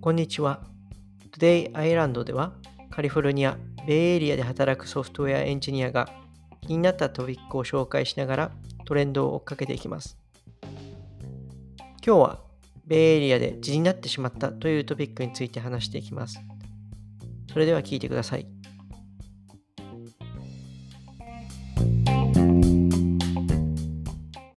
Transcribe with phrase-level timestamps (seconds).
[0.00, 0.60] こんにちは。
[1.32, 2.52] Today Island では
[2.90, 6.10] カリフォルニア、ベイエリアで働くソフトウェアエンジニアが
[6.60, 8.52] 気になったトピックを紹介しながら
[8.84, 10.18] トレンドを追っかけていきます。
[12.06, 12.40] 今日は
[12.86, 16.38] ベイエリアで地になってしまったというトピックについて話していきます。
[17.50, 18.57] それでは聞いてください。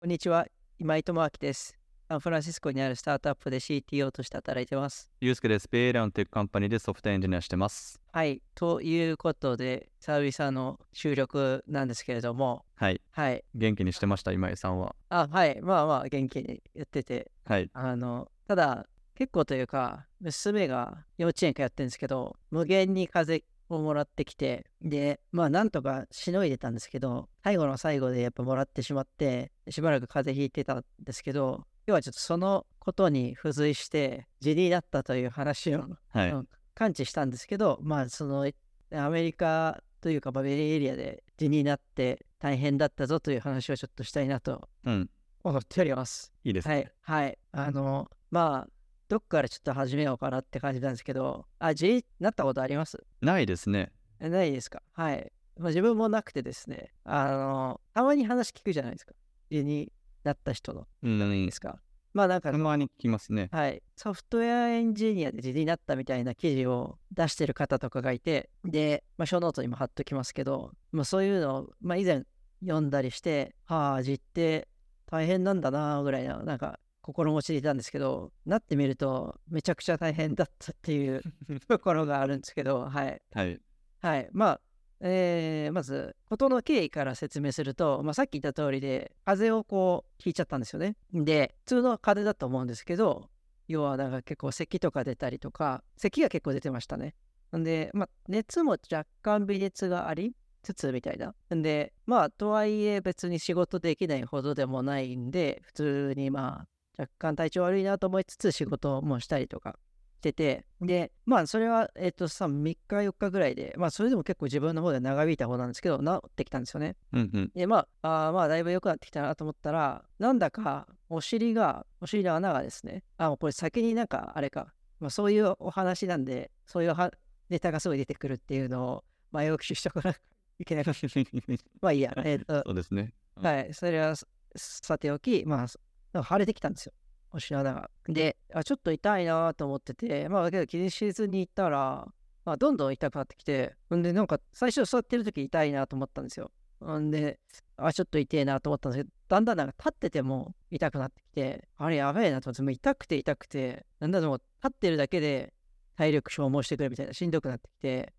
[0.10, 0.47] にちは。
[0.79, 1.78] 今井智明です。
[2.07, 5.11] サンフランシスコにあるスタートアップで CTO として働いてます。
[5.21, 5.70] ゆうすけです。
[5.70, 8.02] ベイエリアの tech company でソフトエンジニアしてます。
[8.11, 8.42] はい。
[8.56, 13.00] ということで、久々の収録なんですけれども、はい。
[13.11, 13.43] はい。
[13.54, 14.96] 元気にしてました、今井さんは。
[15.10, 15.61] あ、はい。
[15.61, 17.69] まあまあ、元気にやってて、はい。
[17.74, 36.31] あの、ただ、結構というか、娘が幼稚園通ってるんですけど、無限に風邪をもらってきて、で、まあ、なんとかしのいでたんですけど、最後の最後でやっぱもらってしまって、しばらく風邪ひいてたんですけど、今日はちょっとそのことに付随して、痔になったという話をはい。
[36.31, 38.49] うん感知したんですけど、まあその
[38.94, 45.09] アメリカというかバベリーエリアで地になって大変だったぞという話をちょっとしたいなとうん。
[45.44, 46.31] 思っております。
[46.45, 46.69] いいです。
[46.69, 46.89] はい。
[47.01, 47.38] はい。
[47.51, 48.67] あの、まあ、
[49.09, 53.03] どっからちょっと始めようかなって感じなんですけど、あ、地になったことあります？
[53.21, 53.91] ないですね。
[54.19, 54.83] えないですか？
[54.93, 55.31] はい。
[55.57, 59.13] まあ、自分もなくてですね、あの、たまに話聞くじゃないですか。
[59.49, 59.91] 地に
[60.23, 60.85] なった人の。
[61.01, 61.51] うんで。
[61.51, 61.79] すか？
[62.13, 63.49] まあなんかたまに聞きますね。
[63.51, 72.25] はい、ソフトウェアエンジニアで地になったみたいな記事を出してる方とかがいて、で、まあ、ショーノートにも貼っときますけど、まあ、そういうのを、まあ、以前
[72.61, 74.67] 読んだりして、はあ、地って
[75.07, 76.79] 大変なんだなぐらいな、なんか
[77.09, 81.23] 心持ちでいたんですけど、なってみるとめちゃくちゃ大変だったっていう
[81.67, 83.21] ところがあるんですけど、はい。
[83.33, 83.59] はい。
[83.99, 84.29] はい。
[84.31, 84.61] まあ、
[85.01, 90.97] えーまず、事の経緯から説明すると、まあ、さっき言った通りで、風邪をこう、ひいちゃったんですよね。
[91.11, 93.29] で、普通の風邪だと思うんですけど、
[93.67, 97.16] 要はなんか結構咳とか出たりとか、咳が結構出てましたね。
[97.57, 101.34] んで、まあ、熱も若干微熱がありつつみたいな。
[101.55, 106.67] んで、まあ、とはいえ別に仕事できないほどでもないんで、普通にまあ、
[106.99, 109.79] 若干体調悪いなと思いつつ仕事もしたりとか
[110.19, 116.97] してて、で、まあ、それは、えっ、とさ、3日、4日ぐらいで、まあ、それでも結構自分の方で長引いた方なんですけど、治ってきたんですよね。
[117.13, 117.51] うんうん。
[117.55, 127.11] で、まあ、あーまあ、だいぶ良くなってきたなと思ったら、なんだか、お尻が、お尻の穴がですね、あ、もうこれ先になんか、あれか、まあ、そういうお話なんで、そういうは
[127.49, 130.19] ネタがすごい出てくるっていうのを、まあ、よくしとかなきゃ
[130.59, 130.91] いけないか
[131.81, 133.13] まあいいや、えっ、と、そうですね。
[133.37, 135.79] うんはい、それはささておき、まあ、そ
[136.14, 136.94] なんか腫れてきたんですよ。
[137.31, 137.90] お尻の穴が。
[138.08, 142.08] で、あちょっと痛いなと思ってて、まあ、だけど気にしずに行ったら、
[142.46, 146.52] まあ、どんどん痛くなってきて、んで、なんか最初座ってる時痛いなと思ったんですよ。
[146.97, 147.40] んで、
[147.78, 155.53] あ、ちょっと痛いなと思ったんですけど、だんだんなんか立ってても痛くなってきて、あれやべえなと思って、もう痛くて痛くて、なんだろう、立ってるだけで
[155.96, 158.14] 体力消耗してくるみたいな、しんどくなってきて。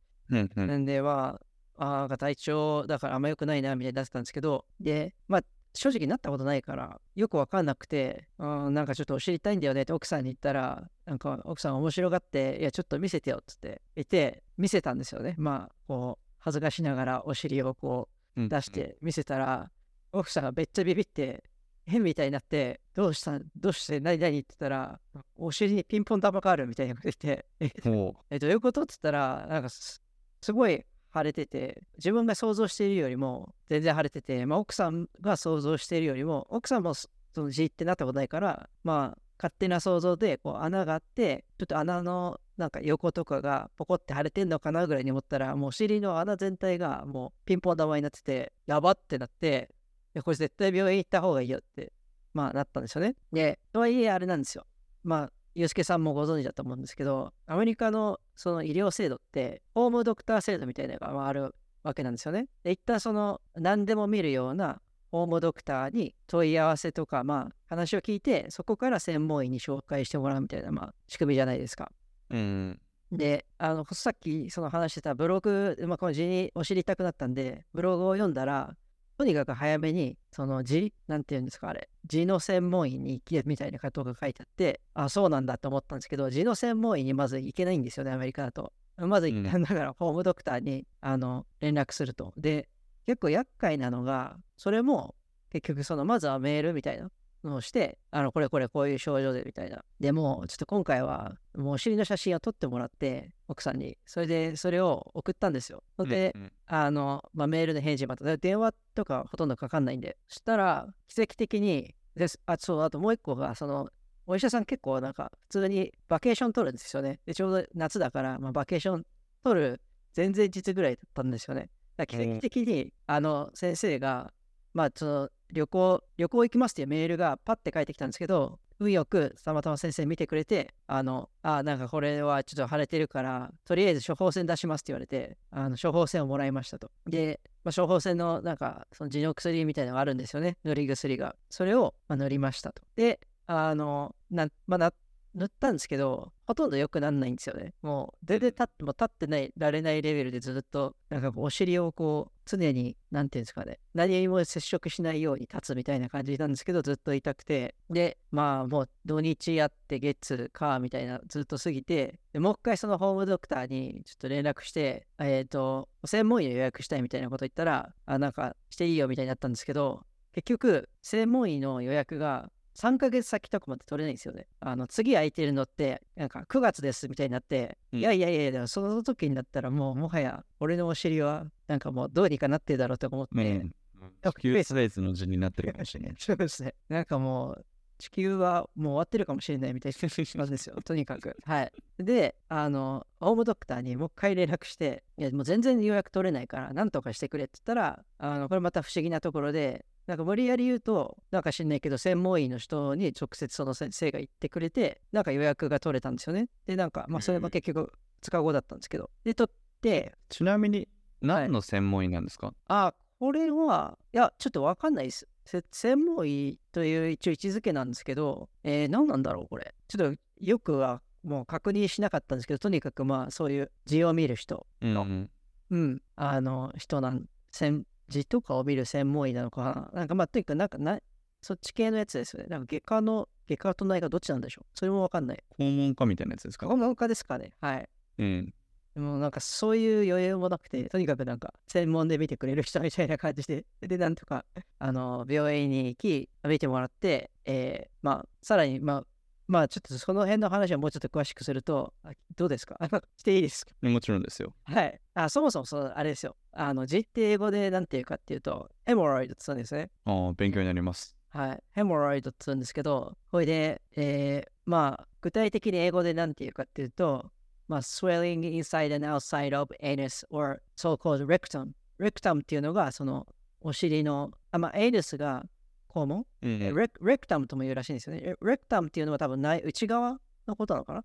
[0.67, 1.41] なんで、ま
[1.77, 15.35] あ、あ体調だからあんま良くないなみたいになってたんですけど、で、まあ、正直なったことないから、よくわかんなくて、うん、なんかちょっとお知りたいんだよねって奥さんに言ったら、なんか奥さん面白がって、いや、ちょっと見せてよっつって言って、見せたんですよね。
[15.39, 18.71] まあ、こう、恥ずかしながらお尻をこうんう出し。
[18.73, 19.71] て見せたら、
[20.13, 21.45] 奥さんがめっちゃビビって、
[21.87, 25.01] 変みたいになって、どうしたんどうして何々って言ったら、
[25.37, 28.83] お尻にピンポン玉があるみたいなこと言って、えどういうこと？
[28.83, 30.01] って言ったら、なんかす
[30.41, 30.85] すごい
[31.15, 49.71] 腫れてて、自分が想像しているよりも全然腫れてて、まあ、奥さんが想像しているよりも、奥さんもそのじってなったことないから、まあ、勝手な想像でこう穴があって、ちょっと穴のなんか横とかがポコって腫れてんのかなぐらいに思ったら、もうお尻の穴全体がもうピンポン玉になってて、やばってなって、
[50.15, 51.93] いやこれ絶対病院行った方がいいよって、
[52.35, 53.17] まあなったんですよね。
[53.33, 54.67] で、とはいえあれなんですよ。
[55.03, 62.47] まあ、ユうスケさんもご存知だと思うんですけど、アメリカのその医療制度って、ホームドクター制度みたいなのがまああるわけなんですよね。
[62.63, 71.91] で、一旦その何でも見るようなホームドクターに問い合わせとか、まあ話を聞いて、そこから専門医に紹介してもらうみたいな、まあ仕組みじゃないですか。
[72.31, 72.37] う。
[72.37, 72.81] うん。
[73.13, 78.77] で、あの、さっきその話してたブログ、まあ、この字にお知りたくなったんで、ブログを読んだら、
[79.21, 88.73] とにかく早めに、その字、なんていうんですか、あれ、字の専門医に行けみたいなことが書いてあって、あ、そうなんだと思ったんですけど、字の専門医にまず行けないんですよね、アメリカだと。
[88.97, 92.33] まず一旦 だから、ホームドクターに、あの、連絡すると。
[92.39, 92.71] で、
[93.05, 95.15] 結構厄介なのが、それも、
[95.51, 97.11] 結局、その、まずはメールみたいな
[97.45, 99.85] のをして、あの、これこれこういう症状でみたいな。
[99.99, 103.97] でも、ちょっと今回は、もうお尻の写真を撮ってもらって、奥さんに。
[104.07, 105.83] それで、それを送ったんですよ。
[105.99, 110.17] で、うんうんあの、まあ、メールの返事また、で電話とかほとんどかかんないんで。
[110.29, 112.39] そしたら、奇跡的に、です。
[112.47, 113.89] あ、そう、あともう一個が、その、
[114.27, 117.19] お医者さん結構なんか、普通にバケーション取るんですよね。
[117.27, 119.07] で、ちょうど夏だから、まあ、バケーション
[119.43, 119.81] 取る
[120.17, 121.71] 前々日ぐらいだったんですよね。
[121.97, 124.33] だから奇跡的に、あの、先生が、
[124.75, 136.91] まあ、その、旅行、旅行行きますっていうメールがパッて返ってきたんですけど、運よくたまたま先生見てくれて、あの、あ、なんかこれはちょっと腫れてるから、とりあえず処方箋出しますって言われて、あの、処方箋をもらいましたと。
[137.07, 140.57] で、まあ、処方箋のなんか、その痔の薬みたいなのがあるんですよね。
[140.65, 141.37] 塗り薬が。
[141.51, 142.83] それを、まあ、塗りましたと。
[142.97, 144.93] で、あの、な、まあ、な、
[145.35, 147.75] 塗ったんですけど、ほとんど良くなんないんですよね。
[147.83, 170.03] もう、全然立っても立ってない、られないレベルでずっと、なんかお尻をこう、常に、なんていうんですかね、何も接触しないように立つみたいな感じなんですけど、ずっと痛くて、で、まあもう土日やって月、か、みたいな、ずっと過ぎて、でもう一回そのホームドクターにちょっと連絡して、えっ、と、専門医の予約したいみたいなこと言ったら、あ、なんかしていいよみたいになったんですけど、
[170.33, 172.51] 結局、専門医の予約が
[172.81, 174.47] 3ヶ月先とかまで取れないんですよね。
[174.61, 183.75] あの、次空いてるのって、なんか9月ですみたいになって、うんいやいやいや、でもその時になったらもうもはや俺のお尻はなんかもうどうにかなってるだろうと思って、うん。
[184.23, 186.15] 地球サイズの字になってるかもしれない。
[186.19, 186.75] そうですね。
[186.89, 187.65] なんかもう、
[187.99, 190.77] 地球はもう終わってるかもしれないみたいな感じですよ。
[190.83, 191.37] とにかく。
[191.45, 191.73] はい。
[191.99, 206.49] で、あの、ホームドクターにもう一回連絡して、いや、もう全然予約取れないから、なんとかしてくれって言ったら、あの、これまた不思議なところで、なんか無理やり言うと、なんか知んないけど、専門医の人に直接その先生が言ってくれて、なんか予約が取れたんですよね。
[206.67, 207.93] で、なんか、まあ、それも結局、
[208.25, 209.09] 2日後だったんですけど。
[209.23, 210.89] で、取って、ちなみに、
[211.23, 215.29] 何の専門医なんですか、あ、これは、いや、ちょっとわかんないです。
[215.45, 219.73] せ専門医という一応位置づけなんですけど、えー、何なんだろう、これ。
[219.87, 225.31] ちょっとよくはもう確認しなかったんですけど、とにかくまあ、そういう字を見る人、うんうん。
[225.71, 230.01] うん、あの、人なん、専字とかを見る専門医なのかな？
[230.01, 230.99] なんかまあ、とにかくなんかな、
[231.41, 232.49] そっち系のやつですよね。
[232.51, 234.67] なんか外科の、外科と内科どっちなんでしょう？
[234.75, 235.43] それもわかんない。
[235.57, 236.67] 訪問家みたいなやつですか？
[236.67, 237.53] 専門家ですかね。
[237.61, 237.89] はい。
[238.19, 238.55] うん。
[238.93, 244.45] でもなんかそういう余裕もなくて、とにかくなんか専門で見てくれる人みたいな感じで、 で、なんとか、
[244.81, 249.07] あの、病院に行き、見てもらって、えーまあ、さらに、まあ、
[249.51, 252.77] まあ、ちょっとその辺の話はもうちょっと詳しくすると、あどうですか？
[253.19, 253.73] していいですか？
[253.83, 254.55] もちろんですよ。
[254.63, 255.01] はい。
[255.15, 256.37] あ、そもそもその、あれですよ。
[256.53, 259.91] あの、字って英語でなんていうかっていうと、ヘモロイドって言うんですね。
[260.05, 261.17] ああ、勉強になります。
[261.31, 261.63] はい。
[261.73, 267.33] ヘモロイドって言うんですけど、これで、えーまあ、具体的に英語で何て言うかっていうと、
[267.67, 271.73] まあ、swelling inside and outside of anus or so-called rectum。
[271.99, 273.27] rectum っていうのが、その、
[273.63, 275.45] お尻の、あ、まあ、anus が
[275.93, 278.23] 肛門、うんえ rec- rectum とも言うらしいんですよね。
[278.25, 281.05] え rectum っていうのは多分内内側のことなのかな、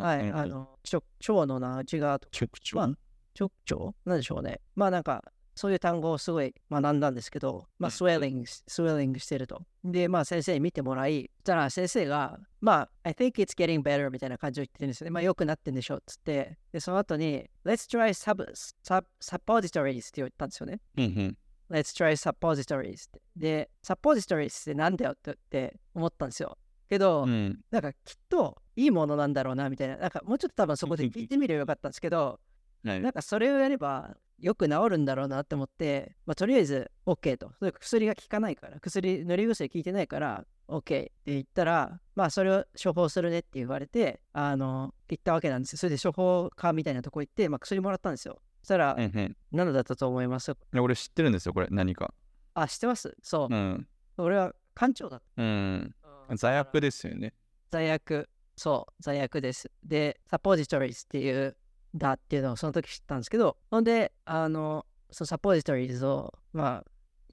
[0.00, 0.30] はい。
[0.32, 2.98] あ、の、腸の内側と直まあ腸
[3.38, 3.94] 直腸？
[4.04, 4.60] なんでしょうね。
[4.74, 5.22] まあなんか、
[5.54, 9.62] そういう単語をすごい学んだんですけど、まあ、スウェーリング、スウェーリングしてると。
[9.82, 15.10] で、まあ先生に見てもらい、そしたら先生が、まあ、I think it's getting better みたいな感じを言ってるんですよね。
[15.12, 16.58] まあ、良くなってんでしょっつって。
[16.72, 18.44] で、その後に、Let's try sub,
[18.84, 20.78] sub, suppositories って言ったんですよね。
[20.98, 21.38] うんうん。
[21.70, 23.22] Let's try suppositories って。
[23.36, 26.58] で、suppositories ってなんだよって思ったんですよ。
[26.88, 27.58] けど、うん。
[27.70, 27.98] なんかきっ
[28.28, 29.96] といいものなんだろうなみたいな。
[29.96, 32.40] なんかもうちょっと多分そこで聞いてみればよかったんですけど、
[32.84, 37.52] はいなんかそれをやればよく治るんだろうなって思って、まあ、とりあえず OK と。
[37.58, 45.78] それ薬が効かないから、薬、塗り薬効いてないから OK って言ったら、まあそれを処方するねって言われて、あの、言ったわけなんですよ。
[45.78, 48.40] それで処方科みたいなとこ行って、まあ薬もらったんですよ。
[48.66, 49.36] そしたらう、んうん。
[49.52, 50.50] 何だったと思います？
[50.50, 52.12] いや俺知ってるんですよ、これ、何か。
[52.54, 53.16] あ、知ってます？
[53.22, 53.56] そうう。
[53.56, 53.86] ん。
[54.16, 55.94] 俺は館長だっうん。
[56.28, 56.34] た。
[56.36, 57.32] 罪悪ですよね。
[57.70, 59.70] 罪悪、そう、罪悪です。
[59.84, 61.56] で、サポジトリーズっていう、
[61.94, 66.84] だっていうのをその時知ったんですけど、ほんで、あの、そのサポジトリーズを、まあ、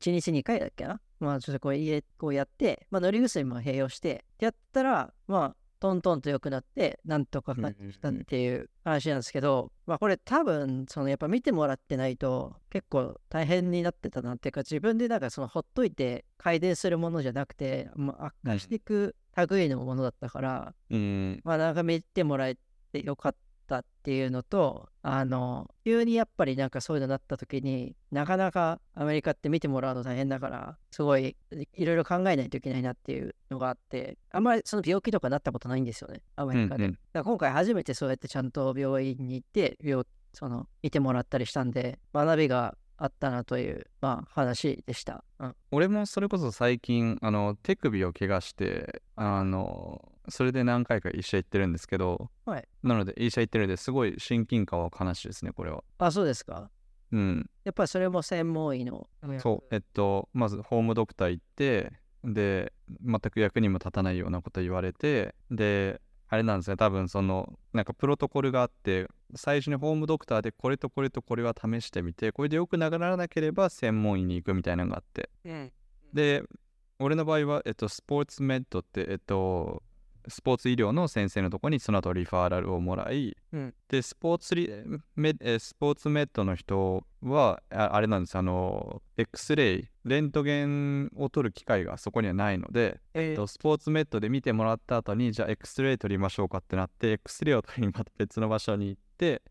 [0.02, 1.02] 1日2回だっけな？
[1.20, 19.18] まあ、ちょっとこう家、こうやって、まあ、塗り薬も併用して、ってやったら、まあ、トントンと良くなって、なんとかなったっていう話なんですけど、まあ、これ多分、そのやっぱ見てもらってないと、結構大変になってたなっていうか、自分でなんかそのほっといて改善するものじゃなくて、まあ、悪化していく
[19.50, 21.42] 類のものだったから、うん。
[21.44, 22.56] まあなんか見てもらえ
[22.94, 23.38] てよかった
[23.70, 36.86] っていうのと、あの、急にやっぱりなんかそういうのなった時になかなかアメリカって見てもらうの大変だから、すごいいいろいろ考えないといけないなっていうのがあって、あんまりその病気とかなったことないんですよね、アメリカで。
[36.86, 45.24] うんうんだから今回初めてそうやってちゃんと病院に行って、病その見てもらったりしたんで、学びがあったなという、まあ、話でした。
[45.39, 45.55] うん。
[45.72, 52.68] 俺もそれこそ最近あの手首を怪我してあのそれで何回か医者行ってるんですけどはい。
[52.82, 56.70] なので医者行ってるんですごい親近感は話ですねこれはあ、そうですか。
[57.12, 59.08] うんやっぱりそれも専門医の。
[59.39, 75.72] そうえっとまずホームドクター行ってで全く役にも立たないようなこと言われてであれなんですね多分そのなんかプロトコルがあって最初にホームドクターでこれとこれとこれは試してみてこれで良くならなければ専門医に行くみたいなのがあってうん。
[76.13, 76.44] で
[77.00, 79.84] 俺の場合は、えっと、スポーツメッドって、えっと、
[80.27, 83.74] スポーツ医療の先生のところにその後リファーラルをもらい、うん。
[83.89, 84.70] でスポーツリ
[85.15, 88.38] メえスポーツメッドの人はああれなんです。
[88.38, 99.42] あの X レイレントゲンを取る機会がそこにはないので、ええっとスポーツメッドで見てもらった後にじゃあ X レイ取りましょうかってなって X レイを取りにまた別の場所に行って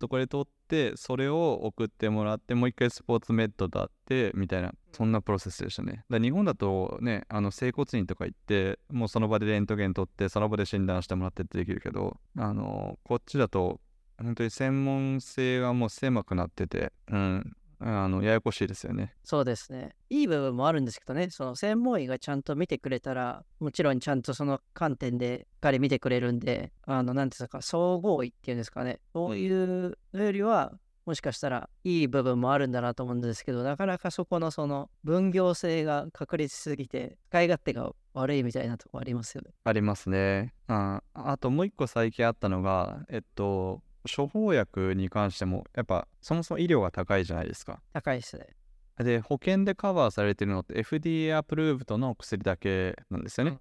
[0.00, 6.04] そこで取ってそれを送ってもらってもう一回スポーツメッドだってみたいなそんなプロセスでしたね。
[6.08, 13.80] だ日本だとねあの整骨院とか行ってもうその場でレントゲン取ってその場で診断してもらってってできるけどあのこっちだと
[14.22, 19.94] 本当に専門性がもう狭くなっててうんあのややこしいですよねそうですね。
[20.10, 30.72] いい部分もあるんですけどね、その専門医がちゃんと見てくれたら、もちろんちゃんとその観点でしっかり見てくれるんで、あの、なんていうんですか、総合医っていうんですかね、そういうのよりは、
[31.06, 39.52] もしかしたらいい部分もあるんだなと思うんですけど、なかなかそこのその分業制が確立しすぎて、使い勝手が悪いみたいなとこありますよね。
[39.64, 40.52] ありますね。
[40.68, 47.80] ああともう一個最近あったのが、えっと、処方薬に関しても、やっぱそもそも医療が高いじゃないですか。
[47.92, 48.46] 高いですね。
[48.98, 53.50] で、保険でカバーされてるのって FDA アプローブドの薬だけなんですよね。
[53.52, 53.58] うん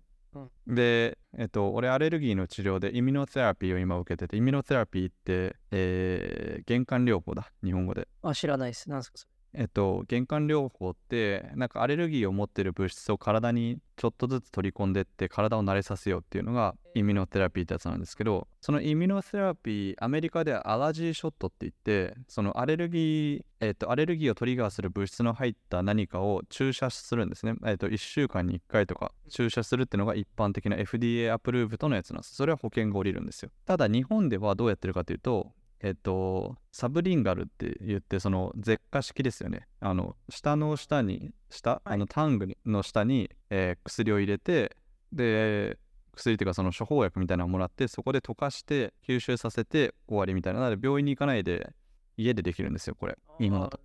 [0.68, 8.08] で、えっと、俺アレルギーの治療で immunotherapy を今受けてて、 immunotherapy って、えー、減感療法だ、日本語で。
[8.22, 8.90] あ、知らないです。
[8.90, 32.36] なんですかそえっと、減感療法ってなんかアレルギーを持ってる物質を体にちょっとずつ取り込んでって体を慣れさせようっていうのが immunotherapy ってやつなんですけどその immunotherapy アメリカでは allergy shot って言ってそのアレルギー、えっと、アレルギーをトリガーする物質の入った何かを注射するんですね、えっと、1週間に1回とか注射するっていうのが一般的な FDA アプローブとのやつなんです。
[32.36, 33.52] それは保険が下りるんですよ。
[33.66, 35.52] ただ日本ではどうやってるかというと
[35.82, 39.68] えっと、サブリンガルって言って、その舌下式ですよね。
[39.80, 44.76] あの、下の下に、下、あの、タングの下に、えー薬を入れて、
[45.14, 45.78] で、
[46.16, 50.60] 薬っていうか、その処方薬みたいなのをもらって、そこで溶かして、吸収させて終わりみたいな。
[50.60, 51.74] なので、病院に行かないで、
[52.18, 53.18] 家でできるんですよ、これ。
[53.40, 53.80] 今だと。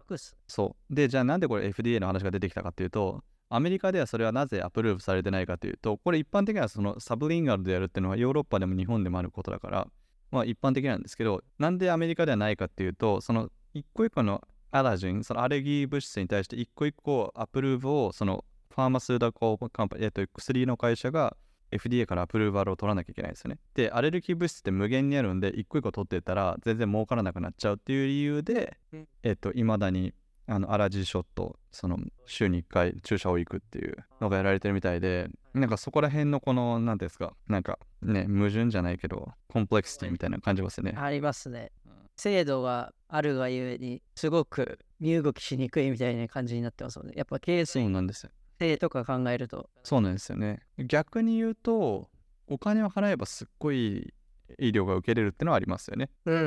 [0.49, 0.95] そう。
[0.95, 9.89] で、じゃあなんでこれ FDA の話が出てきたかっていうと、アメリカではそれはなぜアプローブされてないかというと、これ一般的にはそのサブリンガルでやるっていうのはヨーロッパでも日本でもあることだから、
[10.35, 21.37] まあ一般的なんですけど、なんでアメリカではないかっていうと、その一個一個のアラジン、そのアレルギー物質に対して一個一個アプローブを、そのファーマスーダコカンパニー、えっと、薬の会社が
[21.71, 23.59] FDA からアプローバルを取らなきゃいけないんですよね。
[23.75, 30.13] で、アレルギー物質って無限にあるんで、一個一個取ってったら全然儲からなくなっちゃうっていう理由で、うんえっと、いまだに
[30.47, 40.95] あのアラジーショット、その週に1回注射を行くっていうのがやられてるみたいで、なんかそこら辺のこの、なんですか、なんかね、矛盾じゃないけど、コンプレクシティみたいな感じますよね。
[40.97, 41.93] ありますねうん。
[42.17, 48.31] 制度があるがゆえに、すごく身動きしにくいみたいな感じになってますので、やっぱケースそうなんですよ。
[48.59, 50.61] 性とか考えると、そうなんですよね。
[50.79, 52.09] 逆に言うと、
[52.47, 54.13] お金を払えばすっごい
[54.59, 56.11] 医療が受けれるってのはありますよね。
[56.27, 56.41] うんう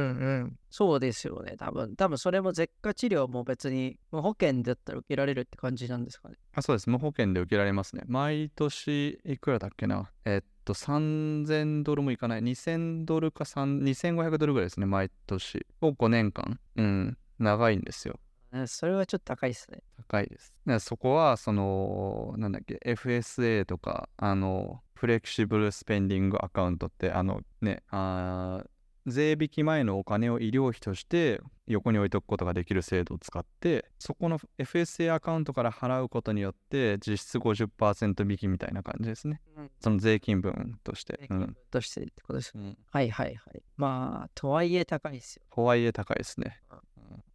[0.46, 0.60] ん。
[0.70, 1.96] そうですよね、多分。
[1.96, 6.36] 多分それも舌下治療も別に、もう保険だったら受けられるって感じなんですかね。
[6.54, 6.90] あそうです。
[6.90, 8.04] 無保険で受けられますね。
[8.08, 10.12] 毎年いくらだっけな。
[10.26, 12.42] えっと、3000ドルもいかない。
[12.42, 15.66] 2000ドルか3 2500ドルぐらいですね、毎年。
[15.82, 16.60] を5年間。
[16.76, 17.18] うん。
[17.40, 18.20] 長いんですよ。
[18.52, 19.84] ねそれはちょっと高いですね。
[19.98, 20.54] 高いです。
[20.66, 28.70] でそこは、その、なんだっけ、FSA とか、あの、フレキシブルスペンディングアカウントって、あのね、あー
[29.08, 39.42] 税引き前のお金を医療費として横に置いとくことができる制度を使って、そこの FSA アカウントから払うことによって、実質50%引きみたいな感じですね。
[39.56, 39.72] うん。
[39.80, 41.28] その税金分として。
[41.30, 41.58] うん。
[41.72, 42.52] としてってことです。
[42.56, 43.64] うん、はいはいはい。
[43.78, 45.44] まあ、とはいえ高いですよ。
[45.54, 46.62] とはいえ高いですね。
[46.72, 46.80] うん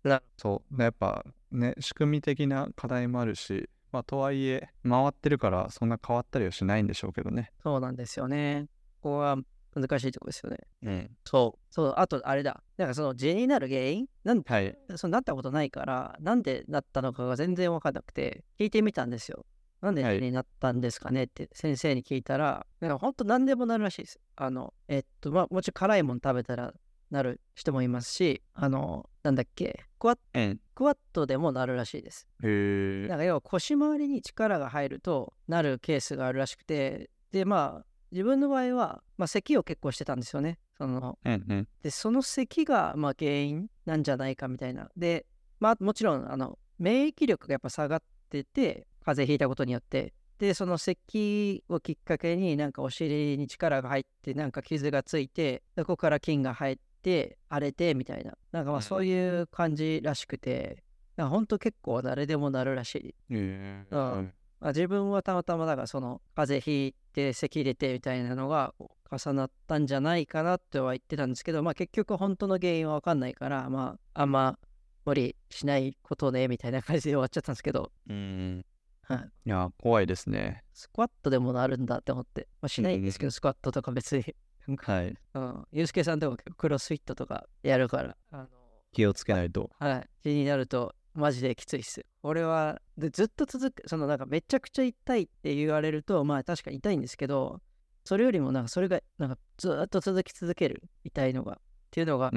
[0.05, 0.76] なそう。
[0.76, 7.52] でやっぱね、仕組み的な課題もあるし、まあとはいえ、回ってるからそんな変わったりはしないんでしょうけどね。
[7.62, 8.67] そうなんですよね。
[9.00, 9.37] ここは
[9.75, 10.59] 難しいところですよね。
[10.83, 11.11] うん。
[11.25, 11.61] そう。
[11.71, 12.62] そう、あとあれだ。
[12.76, 14.07] なんかその地になる原因？
[14.25, 14.76] なんはい。
[14.97, 19.47] そうなったことないから、なんでなったのかが全然わかんなくて、聞いてみたんですよ。
[19.81, 24.21] なんではい地になったんですかねって先生に聞いたら、なんか本当何でもなるらしいです。
[24.37, 26.73] あの、えっと、まあもちろん辛いもの食べたら
[27.11, 30.61] なる人もいますし、あの、なんだっけ、クワッうん。
[30.75, 32.26] クワットでもなるらしいです。
[32.45, 33.19] へえなん。
[33.19, 40.59] か要は腰回りに力が入るとなるケースがあるらしくて、で、まあ、自分の場合は、まあ、咳を結構してたんですよね。
[40.76, 41.69] そのうんうん。
[41.83, 44.90] で、その咳が、まあ、原因なんじゃないかみたいな。
[44.97, 45.26] で、
[45.59, 50.12] まあ、もちろん、あの、免疫力がやっぱ下がってて、風邪ひいたことによって。
[50.38, 58.37] で、その咳をきっかけになんかお尻に力が入って、なんか傷がついて、そこから菌が入って、荒れてみたいな。
[58.52, 60.85] なんかまうんあそういう感じらしくて、
[61.16, 63.09] なんかほんと結構誰でもなるらしい。
[63.09, 68.75] へえうんまあ、自分はたまたまだからその風邪ひいて咳出てみたいなのが
[69.11, 74.57] 重なったんじゃないかなとは言ってたんですけど、まあ結局本当の原因はわかんないから、まああんま
[75.04, 78.64] 無理しないことねみたいな感じで終わっちゃったんですけど、うん
[79.02, 80.62] はい、いや怖いですね。
[80.73, 84.25] スクワットでもなるんだって思って、まあしないんですけど、スクワットとか別に。
[84.78, 85.16] はい。
[85.35, 88.49] うん、ユースケさんとかクロスフィットとかやるから、あの
[88.92, 89.73] 気をつけないと。
[89.81, 92.04] はい、気になるとマジできついっす。
[92.23, 97.61] 俺はでずっと続く、そのなんかめちゃくちゃ痛いって言われると、まあ確かに痛いんですけど、
[98.04, 101.57] それよりもなんかそれがなんかずっと続き続ける痛いのがっ
[101.90, 102.33] ていうのが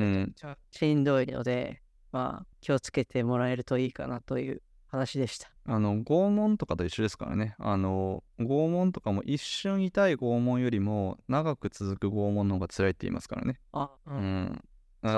[0.71, 5.49] しんどいので、まあ気をつけてもらえるといいかなという話でした。
[5.67, 14.11] あの拷問とかと一緒ですからねあの拷問とかも一瞬痛い拷問よりも長く続く拷問の方が辛いって言いますからねあ、う。
[14.11, 14.59] うんう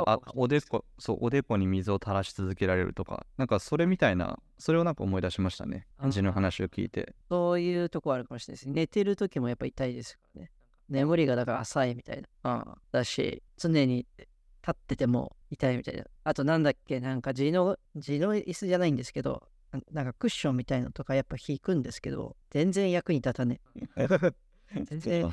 [0.06, 8.70] あおでこそうおでこに水を垂らし続けられるとかなんかそれみたいなそれをなんか思い出しましたねあー字の話を聞いてそういうとこあるかもしれないです。
[8.70, 10.52] 寝てる時もやっぱ痛いですからね。
[10.90, 12.54] 眠りがだから浅いみたいな。
[12.56, 12.76] うん。
[12.92, 14.28] だし、常に立
[14.72, 16.06] ってても痛いみたいな。
[16.24, 23.60] あとなんだっけ、なんか地の、地の椅子じゃないんですけど、ななんかクッションみたいのとかやっぱ引くんですけど、全然役に立たね
[23.96, 24.08] え。
[24.86, 25.30] 全然。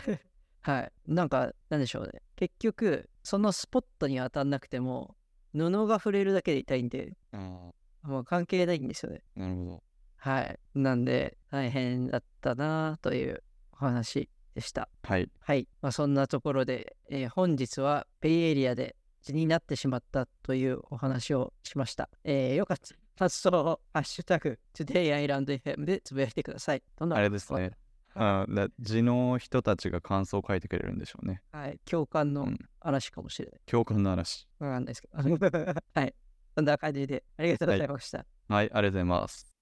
[0.62, 0.92] はい。
[1.06, 2.22] なんか、なんでしょうね。
[2.36, 5.16] 結局、そのスポットに当たんなくても、
[5.52, 9.22] 布が触れるだけで痛いんで、あもう関係ないんですよね。
[9.36, 9.82] あなるほど
[10.18, 10.58] はい。
[10.74, 14.88] なんで、大変だったなというお話でした。
[15.02, 15.66] はいはい。
[15.80, 22.10] まあ、そんなところで、えー本日はベイエリアで地になってしまったというお話をしました。
[22.24, 26.82] えーよかったら発想をハッシュタグ Today Island FM でつぶやいてください。
[26.98, 27.70] どんなあれですね
[28.14, 31.78] あーだ字の人たちが感想を書いてくれるんでしょうねはい。
[31.84, 33.60] 共感のうん話かもしれない。
[33.66, 35.80] 共感の話わかんないですけど。
[35.94, 36.14] はい。
[36.54, 38.26] そんな感じでありがとうございました。
[38.48, 39.53] はいありがとうございます